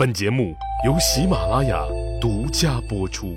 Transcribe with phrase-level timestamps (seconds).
[0.00, 0.56] 本节目
[0.86, 1.86] 由喜马拉雅
[2.22, 3.36] 独家播出。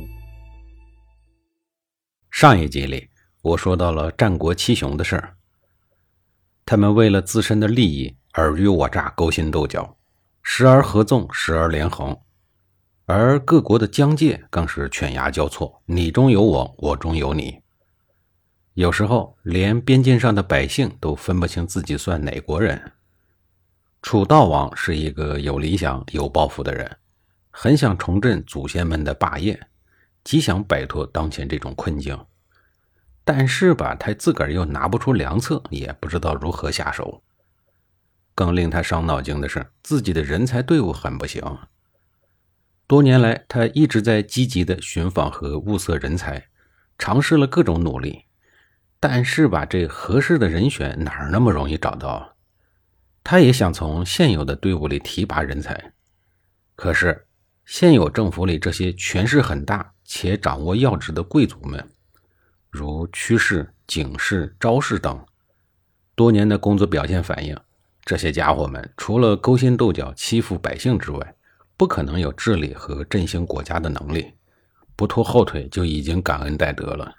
[2.32, 3.09] 上一集里，
[3.42, 5.36] 我说到了战国七雄的事儿，
[6.65, 9.97] 他们为了自身的利益尔虞我诈、勾心斗角，
[10.41, 12.18] 时而合纵，时而连横，
[13.07, 17.59] 而各国的疆界更是犬牙交错，你中有我，我中有你，
[18.75, 22.93] 有时候连边境上的百姓都分不清自己算哪国人。
[24.04, 26.97] 楚悼王是一个有理想、有抱负的人，
[27.49, 29.57] 很想重振祖先们的霸业，
[30.25, 32.20] 极想摆脱当前这种困境。
[33.23, 37.23] 但是吧，他自个儿又拿不出良策，也不知道如何下手。
[38.35, 41.41] 更令他伤脑筋的是，自己的人才队伍很不行。
[42.85, 46.47] 多年来，他一直在积极的寻访和物色人才，
[46.97, 48.25] 尝试了各种努力，
[48.99, 52.33] 但是吧，这合适的人选哪儿那么容易找到？
[53.23, 55.94] 他也想从现有的队伍里提拔人才，
[56.76, 57.26] 可是
[57.66, 61.89] 现有政府里这些权势很大且掌握要职的贵族们，
[62.70, 65.25] 如屈氏、景氏、昭氏等，
[66.16, 67.58] 多年的工作表现反映，
[68.03, 71.36] 这些家伙们除了勾心斗角、欺负百姓之外，
[71.78, 74.34] 不可能有治理和振兴国家的能力，
[74.97, 77.16] 不拖后腿就已经感恩戴德了。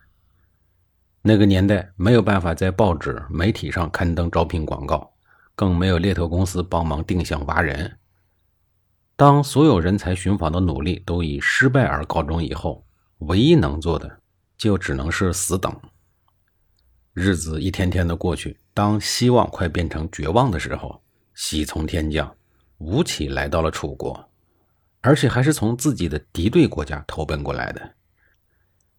[1.23, 5.14] 那个年代没有办法在报纸、媒体上刊登招聘广告。
[5.55, 7.99] 更没有猎头公司帮忙定向挖人。
[9.17, 12.85] 当所有人才寻访的努力都以失败而告终以后，
[13.19, 14.21] 唯一能做的
[14.59, 15.73] 就只能是死等。
[17.13, 21.01] 日子一天天的过去，当希望快变成绝望的时候，
[21.35, 22.37] 喜从天降，
[22.79, 24.29] 吴起来到了楚国，
[25.01, 27.95] 而且还是从自己的敌对国家投奔过来的。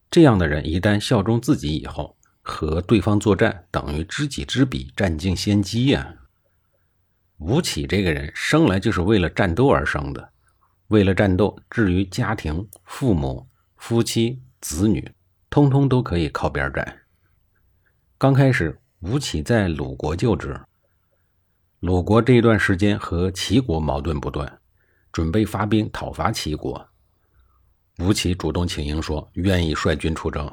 [0.10, 6.16] 这样的人一旦效忠自己以后，和对方作战等于知己知彼，占尽先机呀。
[7.38, 10.30] 吴起这个人生来就是为了战斗而生的，
[10.88, 15.12] 为了战斗，至于家庭、父母、夫妻、子女，
[15.50, 17.02] 通通都可以靠边站。
[18.18, 20.58] 刚开始，吴起在鲁国就职，
[21.82, 24.60] 鲁国这一段时间和齐国矛盾不断，
[25.12, 26.88] 准备发兵讨伐齐国。
[28.00, 30.50] 吴起主动请缨说愿意率军出征，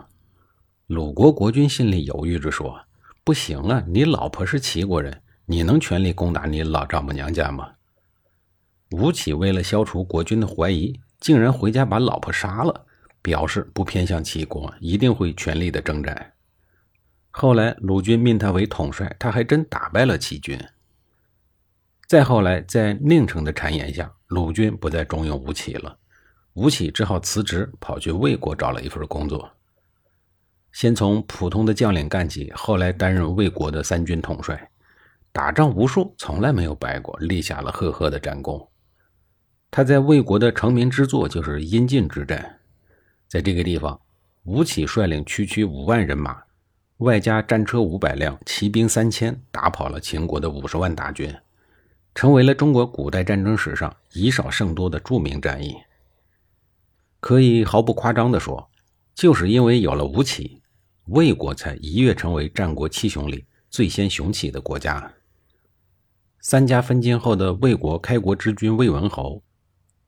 [0.89, 2.85] 鲁国国君心里犹豫着说
[3.23, 7.73] ：“不行啊，你老婆是齐国人。”你能全力攻打你老丈母娘家吗？
[8.93, 12.87] 吴起为了消除国君的怀疑，竟然回家把老婆杀了，
[13.21, 16.33] 表示不偏向齐国，一定会全力的征战。
[17.31, 20.59] 后来鲁军命他为统帅，他还真打败了齐军。
[22.07, 25.99] 再后来，在宁城的谗言下，鲁军不再重用吴起了，
[26.53, 29.51] 吴起只好辞职，跑去魏国找了一份工作。
[30.73, 34.71] 先从普通的将领干起，后来担任魏国的三军统帅。
[35.33, 38.69] 打仗无数，从来没有败过，立下了赫赫的战功。
[39.71, 42.61] 他在魏国的成名之作就是阴晋之战，
[43.29, 43.99] 在这个地方，
[44.45, 46.43] 吴起率领区区五万人马，
[46.99, 51.35] 外加战车五百辆，骑兵三千，打跑了秦国的五十万大军，
[52.15, 55.75] 成为了中国古代战争史上以少胜多的著名战役。
[57.21, 58.69] 可以毫不夸张地说，
[59.15, 60.61] 就是因为有了吴起，
[61.07, 65.11] 魏国才一跃成为战国七雄里最先雄起的国家。
[66.45, 69.45] 三家分晋后的魏国开国之君魏文侯，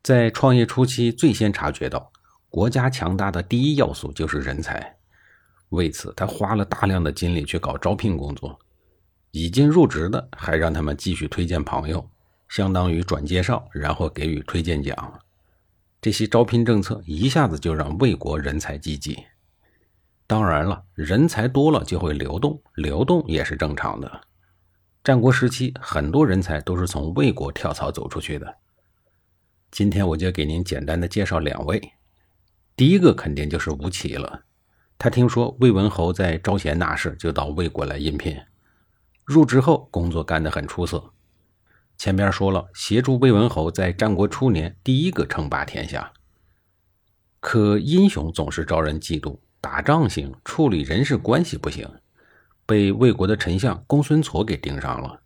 [0.03, 2.11] 在创业初期最先察觉到，
[2.49, 4.97] 国家强大的第一要素就是人才。
[5.69, 8.59] 为此，他花了大量的精力去搞招聘工作，
[9.31, 12.05] 已经入职的还让他们继续推荐朋友，
[12.49, 15.21] 相当于转介绍，然后给予推荐奖。
[16.03, 19.17] 这些招聘政策一下子就让魏国人才济济。
[20.27, 24.21] 当然了，人才多了就会流动，流动也是正常的。
[25.05, 28.57] 战国时期，很多人才都是从魏国跳槽走出去的。
[29.71, 31.93] 今天我就给您简单的介绍两位。
[32.75, 34.45] 第一个肯定就是吴起了。
[34.97, 38.35] 他听说魏文侯在招贤纳士，就到魏国来应聘。
[39.25, 41.13] 入职后，工作干得很出色。
[41.99, 46.15] 前边说了，协助魏文侯在战国初年第一个称霸天下。
[47.41, 51.87] 可英雄总是招人嫉妒，打仗行，处理人事关系不行。
[52.67, 55.21] 被魏国的丞相公孙痤给盯上了，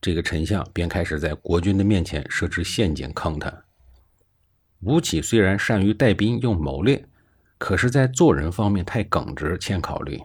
[0.00, 3.64] 这个丞相便开始在国君的面前设置陷阱坑他。
[4.80, 7.04] 吴起虽然善于带兵用谋略，
[7.58, 10.20] 可是，在做人方面太耿直欠考虑，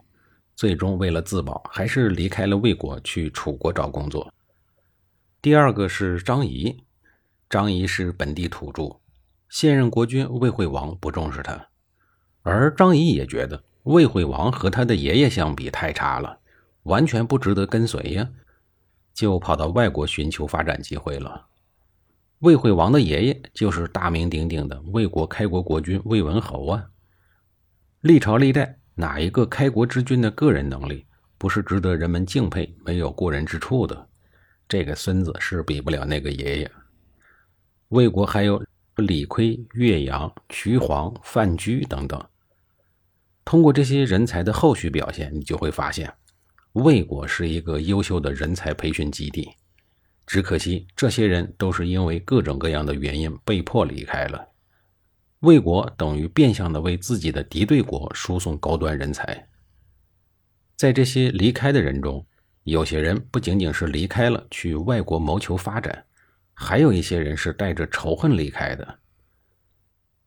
[0.56, 4.31] 最终为了自保，还是离开了魏国去楚国找工作。
[5.41, 6.83] 第二个是张仪，
[7.50, 9.00] 张仪是本地土著，
[9.50, 11.68] 现任国君魏惠王不重视他，
[12.41, 13.63] 而张仪也觉得。
[13.83, 16.39] 魏惠王和他的爷爷相比太差了，
[16.83, 18.30] 完全不值得跟随呀，
[19.13, 21.47] 就跑到外国寻求发展机会了。
[22.39, 26.85] 魏惠王的爷爷就是大名鼎鼎的魏国开国国君魏文侯啊。
[28.01, 31.06] 历朝历代哪一个开国之君的个人能力
[31.38, 34.07] 不是值得人们敬佩、没有过人之处的？
[34.68, 36.71] 这个孙子是比不了那个爷爷。
[37.89, 38.63] 魏国还有
[38.95, 42.21] 李悝、岳阳、瞿黄、范雎等等。
[43.45, 46.11] 通过这些人才的后续表现，你就会发现，
[46.73, 49.49] 魏国是一个优秀的人才培训基地。
[50.25, 54.47] 只可惜，这些人都是因为各种各样的原因被迫离开了。
[55.41, 59.49] 魏国等于变相的为自己的敌对国输送高端人才。
[60.77, 62.25] 在这些离开的人中，
[62.63, 66.05] 有些人不仅仅是离开了去外国谋求发展，
[66.53, 68.99] 还有一些人是带着仇恨离开的。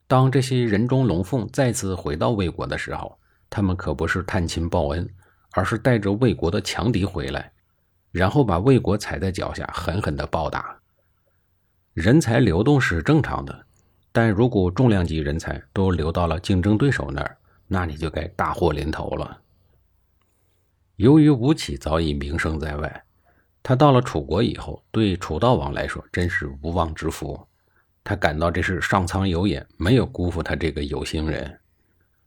[0.08, 3.18] 当这些人中龙凤再次回到魏国的时候，
[3.50, 5.08] 他们可不是探亲报恩，
[5.52, 7.52] 而是带着魏国的强敌回来。
[8.12, 10.78] 然后把魏国踩在脚下，狠狠的暴打。
[11.92, 13.66] 人才流动是正常的，
[14.12, 17.36] 但如果重量级人才都流到了竞争对手那儿，
[17.66, 19.38] 那你就该大祸临头了。
[20.96, 23.04] 由于吴起早已名声在外，
[23.62, 27.46] 他到了楚国以后，对楚悼王来说真是无妄之福。
[28.08, 31.58] 他感到这是上苍有眼，没有辜负他这个有心人。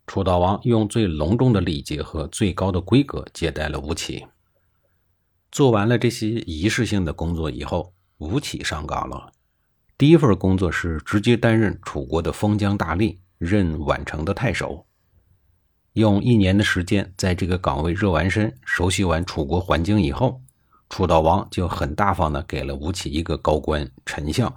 [0.05, 4.25] 楚悼王用最隆重的礼节和最高的规格接待了吴起。
[5.53, 9.31] 做完了这些仪式性的工作以后，吴起上岗了。
[9.97, 14.85] 第一份工作是直接担任楚国的封疆大吏，任宛城的太守。
[15.93, 20.41] 用一年的时间在这个岗位热完身、熟悉完楚国环境以后，
[20.89, 24.53] 楚悼王就很大方的给了吴起一个高官丞相。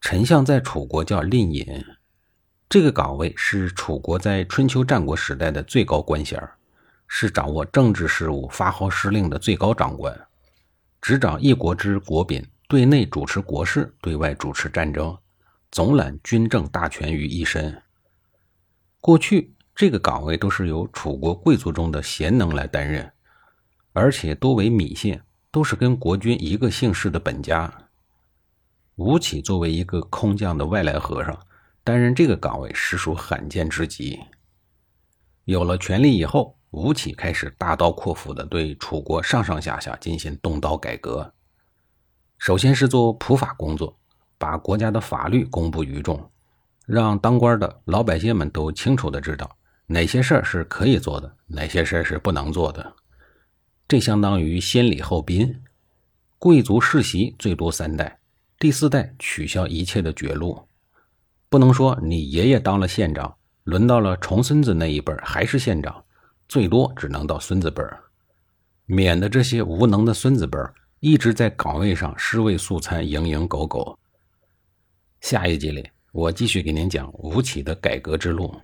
[0.00, 1.84] 丞相在楚国叫令尹，
[2.68, 6.42] 这个岗位是楚国在春秋战国时代的最高官衔
[7.06, 10.18] 是掌握政治事务、发号施令的最高长官，
[11.02, 15.16] 执掌一国之国柄，对内主持国事，对外主持战争，
[15.70, 17.80] 总揽军政大权于一身。
[19.00, 23.12] 过去这个岗位都是由楚国贵族中的贤能来担任，
[23.92, 25.20] 而且多为芈姓，
[25.50, 27.89] 都是跟国君一个姓氏的本家。
[29.00, 31.34] 吴起作为一个空降的外来和尚，
[31.82, 34.20] 担任这个岗位实属罕见之极。
[35.46, 36.56] 有了权力以后。
[36.72, 41.34] 吴起开始大刀阔斧地对楚国上上下下进行动刀改革。
[42.38, 43.98] 首先是做普法工作，
[44.38, 46.30] 把国家的法律公布于众，
[46.86, 49.50] 让当官的老百姓们都清楚地知道
[49.86, 52.94] 哪些事儿是可以做的，哪些事儿是不能做的。
[53.88, 55.60] 这相当于先礼后兵，
[56.38, 58.19] 贵族世袭最多三代，
[58.60, 60.68] 第四代取消一切的绝路，
[61.48, 63.34] 不能说你爷爷当了县长，
[63.64, 66.04] 轮到了重孙子那一辈还是县长。
[66.46, 67.98] 最多只能到孙子辈儿，
[68.84, 73.98] 免得这些无能的孙子辈儿一直在岗位上尸位素餐、蝇营狗苟。
[75.22, 78.54] 下一集里，我继续给您讲吴起的改革之路。